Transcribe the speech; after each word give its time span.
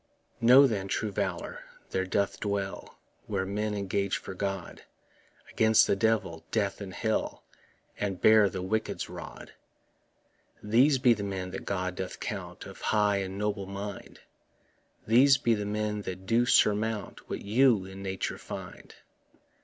Know, 0.41 0.65
then, 0.65 0.87
true 0.87 1.11
valour 1.11 1.63
there 1.91 2.07
doth 2.07 2.39
dwell 2.39 2.97
Where 3.27 3.45
men 3.45 3.75
engage 3.75 4.17
for 4.17 4.33
God 4.33 4.81
Against 5.51 5.85
the 5.85 5.95
Devil, 5.95 6.43
death 6.49 6.81
and 6.81 6.91
hell, 6.91 7.43
And 7.99 8.19
bear 8.19 8.49
the 8.49 8.63
wicked's 8.63 9.09
rod. 9.09 9.53
These 10.63 10.97
be 10.97 11.13
the 11.13 11.21
men 11.23 11.51
that 11.51 11.65
God 11.65 11.93
doth 11.97 12.19
count 12.19 12.65
Of 12.65 12.81
high 12.81 13.17
and 13.17 13.37
noble 13.37 13.67
mind; 13.67 14.21
These 15.05 15.37
be 15.37 15.53
the 15.53 15.67
men 15.67 16.01
that 16.01 16.25
do 16.25 16.47
surmount 16.47 17.29
What 17.29 17.43
you 17.43 17.85
in 17.85 18.01
nature 18.01 18.39
find. 18.39 18.95